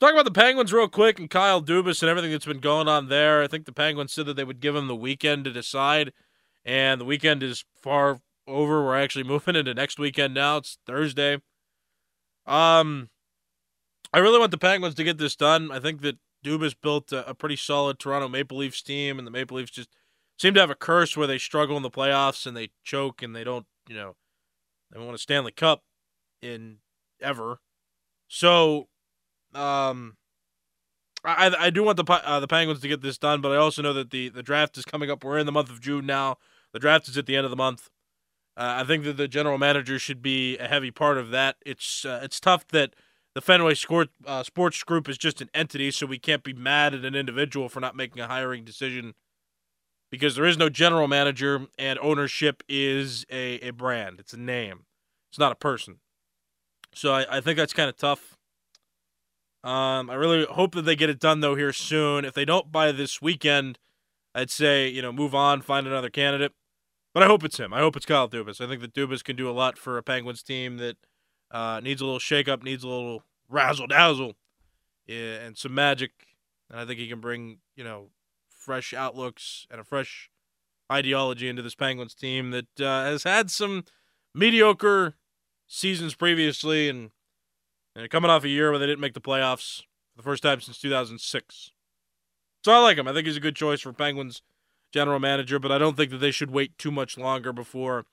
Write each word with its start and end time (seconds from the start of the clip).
Talk 0.00 0.12
about 0.12 0.24
the 0.24 0.30
Penguins 0.30 0.72
real 0.72 0.86
quick 0.86 1.18
and 1.18 1.28
Kyle 1.28 1.60
Dubas 1.60 2.02
and 2.02 2.08
everything 2.08 2.30
that's 2.30 2.46
been 2.46 2.60
going 2.60 2.86
on 2.86 3.08
there. 3.08 3.42
I 3.42 3.48
think 3.48 3.64
the 3.64 3.72
Penguins 3.72 4.12
said 4.12 4.26
that 4.26 4.34
they 4.34 4.44
would 4.44 4.60
give 4.60 4.76
him 4.76 4.86
the 4.86 4.94
weekend 4.94 5.44
to 5.44 5.52
decide, 5.52 6.12
and 6.64 7.00
the 7.00 7.04
weekend 7.04 7.42
is 7.42 7.64
far 7.82 8.20
over. 8.46 8.84
We're 8.84 8.96
actually 8.96 9.24
moving 9.28 9.56
into 9.56 9.74
next 9.74 9.98
weekend 9.98 10.34
now. 10.34 10.58
It's 10.58 10.78
Thursday. 10.86 11.38
Um, 12.46 13.10
I 14.12 14.18
really 14.18 14.38
want 14.38 14.52
the 14.52 14.58
Penguins 14.58 14.94
to 14.94 15.04
get 15.04 15.18
this 15.18 15.34
done. 15.34 15.72
I 15.72 15.80
think 15.80 16.00
that 16.02 16.18
Dubas 16.44 16.76
built 16.80 17.10
a, 17.10 17.28
a 17.28 17.34
pretty 17.34 17.56
solid 17.56 17.98
Toronto 17.98 18.28
Maple 18.28 18.58
Leafs 18.58 18.82
team, 18.82 19.18
and 19.18 19.26
the 19.26 19.32
Maple 19.32 19.56
Leafs 19.56 19.72
just 19.72 19.90
seem 20.38 20.54
to 20.54 20.60
have 20.60 20.70
a 20.70 20.76
curse 20.76 21.16
where 21.16 21.26
they 21.26 21.38
struggle 21.38 21.76
in 21.76 21.82
the 21.82 21.90
playoffs 21.90 22.46
and 22.46 22.56
they 22.56 22.70
choke 22.84 23.20
and 23.20 23.34
they 23.34 23.42
don't, 23.42 23.66
you 23.88 23.96
know, 23.96 24.14
they 24.90 24.98
don't 24.98 25.06
want 25.06 25.16
a 25.16 25.20
Stanley 25.20 25.50
Cup 25.50 25.82
in 26.40 26.76
ever. 27.20 27.58
So 28.28 28.86
um, 29.54 30.16
I 31.24 31.54
I 31.58 31.70
do 31.70 31.82
want 31.82 31.96
the 31.96 32.12
uh, 32.12 32.40
the 32.40 32.48
Penguins 32.48 32.80
to 32.80 32.88
get 32.88 33.02
this 33.02 33.18
done, 33.18 33.40
but 33.40 33.52
I 33.52 33.56
also 33.56 33.82
know 33.82 33.92
that 33.92 34.10
the 34.10 34.28
the 34.28 34.42
draft 34.42 34.78
is 34.78 34.84
coming 34.84 35.10
up. 35.10 35.24
We're 35.24 35.38
in 35.38 35.46
the 35.46 35.52
month 35.52 35.70
of 35.70 35.80
June 35.80 36.06
now. 36.06 36.36
The 36.72 36.78
draft 36.78 37.08
is 37.08 37.18
at 37.18 37.26
the 37.26 37.36
end 37.36 37.44
of 37.44 37.50
the 37.50 37.56
month. 37.56 37.90
Uh, 38.56 38.82
I 38.82 38.84
think 38.84 39.04
that 39.04 39.16
the 39.16 39.28
general 39.28 39.56
manager 39.56 39.98
should 39.98 40.20
be 40.20 40.58
a 40.58 40.66
heavy 40.66 40.90
part 40.90 41.18
of 41.18 41.30
that. 41.30 41.56
It's 41.64 42.04
uh, 42.04 42.20
it's 42.22 42.40
tough 42.40 42.66
that 42.68 42.94
the 43.34 43.40
Fenway 43.40 43.74
Sport, 43.74 44.08
uh, 44.26 44.42
Sports 44.42 44.82
Group 44.82 45.08
is 45.08 45.16
just 45.16 45.40
an 45.40 45.48
entity, 45.54 45.90
so 45.90 46.06
we 46.06 46.18
can't 46.18 46.42
be 46.42 46.52
mad 46.52 46.94
at 46.94 47.04
an 47.04 47.14
individual 47.14 47.68
for 47.68 47.78
not 47.78 47.94
making 47.94 48.20
a 48.20 48.26
hiring 48.26 48.64
decision 48.64 49.14
because 50.10 50.34
there 50.34 50.44
is 50.44 50.56
no 50.56 50.68
general 50.68 51.06
manager 51.06 51.66
and 51.78 51.98
ownership 52.00 52.62
is 52.68 53.24
a, 53.30 53.60
a 53.60 53.70
brand. 53.70 54.18
It's 54.18 54.32
a 54.32 54.38
name. 54.38 54.86
It's 55.30 55.38
not 55.38 55.52
a 55.52 55.56
person. 55.56 56.00
So 56.94 57.12
I, 57.12 57.36
I 57.36 57.40
think 57.40 57.58
that's 57.58 57.74
kind 57.74 57.88
of 57.88 57.96
tough. 57.96 58.37
Um, 59.64 60.08
I 60.08 60.14
really 60.14 60.44
hope 60.44 60.74
that 60.74 60.82
they 60.82 60.96
get 60.96 61.10
it 61.10 61.18
done 61.18 61.40
though 61.40 61.56
here 61.56 61.72
soon. 61.72 62.24
If 62.24 62.34
they 62.34 62.44
don't 62.44 62.70
by 62.70 62.92
this 62.92 63.20
weekend, 63.20 63.78
I'd 64.34 64.50
say 64.50 64.88
you 64.88 65.02
know 65.02 65.12
move 65.12 65.34
on, 65.34 65.62
find 65.62 65.86
another 65.86 66.10
candidate. 66.10 66.52
But 67.12 67.22
I 67.22 67.26
hope 67.26 67.42
it's 67.42 67.58
him. 67.58 67.72
I 67.72 67.80
hope 67.80 67.96
it's 67.96 68.06
Kyle 68.06 68.28
Dubas. 68.28 68.60
I 68.60 68.68
think 68.68 68.80
that 68.82 68.94
Dubas 68.94 69.24
can 69.24 69.34
do 69.34 69.50
a 69.50 69.52
lot 69.52 69.76
for 69.76 69.98
a 69.98 70.02
Penguins 70.02 70.42
team 70.42 70.76
that 70.76 70.96
uh, 71.50 71.80
needs 71.82 72.00
a 72.00 72.04
little 72.04 72.20
shakeup, 72.20 72.62
needs 72.62 72.84
a 72.84 72.88
little 72.88 73.22
razzle 73.48 73.88
dazzle, 73.88 74.34
yeah, 75.06 75.40
and 75.40 75.56
some 75.56 75.74
magic. 75.74 76.12
And 76.70 76.78
I 76.78 76.84
think 76.84 77.00
he 77.00 77.08
can 77.08 77.20
bring 77.20 77.58
you 77.74 77.82
know 77.82 78.10
fresh 78.48 78.94
outlooks 78.94 79.66
and 79.70 79.80
a 79.80 79.84
fresh 79.84 80.30
ideology 80.92 81.48
into 81.48 81.62
this 81.62 81.74
Penguins 81.74 82.14
team 82.14 82.50
that 82.50 82.80
uh, 82.80 83.04
has 83.04 83.24
had 83.24 83.50
some 83.50 83.84
mediocre 84.34 85.14
seasons 85.66 86.14
previously 86.14 86.88
and 86.88 87.10
and 87.98 88.08
coming 88.10 88.30
off 88.30 88.44
a 88.44 88.48
year 88.48 88.70
where 88.70 88.78
they 88.78 88.86
didn't 88.86 89.00
make 89.00 89.14
the 89.14 89.20
playoffs 89.20 89.80
for 89.80 90.18
the 90.18 90.22
first 90.22 90.42
time 90.42 90.60
since 90.60 90.78
2006. 90.78 91.72
So 92.64 92.72
I 92.72 92.78
like 92.78 92.96
him. 92.96 93.08
I 93.08 93.12
think 93.12 93.26
he's 93.26 93.36
a 93.36 93.40
good 93.40 93.56
choice 93.56 93.80
for 93.80 93.92
Penguins 93.92 94.40
general 94.92 95.18
manager, 95.18 95.58
but 95.58 95.72
I 95.72 95.78
don't 95.78 95.96
think 95.96 96.10
that 96.12 96.18
they 96.18 96.30
should 96.30 96.50
wait 96.50 96.78
too 96.78 96.90
much 96.90 97.18
longer 97.18 97.52
before 97.52 98.04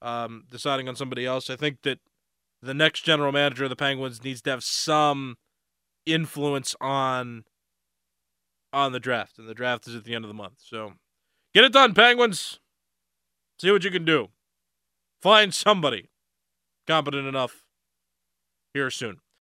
um, 0.00 0.44
deciding 0.50 0.88
on 0.88 0.96
somebody 0.96 1.26
else. 1.26 1.50
I 1.50 1.56
think 1.56 1.82
that 1.82 1.98
the 2.62 2.74
next 2.74 3.02
general 3.02 3.32
manager 3.32 3.64
of 3.64 3.70
the 3.70 3.76
Penguins 3.76 4.22
needs 4.22 4.40
to 4.42 4.50
have 4.50 4.64
some 4.64 5.36
influence 6.06 6.76
on 6.80 7.44
on 8.72 8.92
the 8.92 9.00
draft, 9.00 9.38
and 9.38 9.48
the 9.48 9.54
draft 9.54 9.86
is 9.86 9.94
at 9.94 10.04
the 10.04 10.14
end 10.14 10.24
of 10.24 10.28
the 10.28 10.34
month. 10.34 10.54
So 10.58 10.94
get 11.52 11.64
it 11.64 11.72
done, 11.72 11.94
Penguins. 11.94 12.58
See 13.60 13.70
what 13.70 13.84
you 13.84 13.90
can 13.90 14.04
do. 14.04 14.28
Find 15.22 15.54
somebody 15.54 16.08
competent 16.86 17.26
enough 17.26 17.64
here 18.72 18.90
soon. 18.90 19.20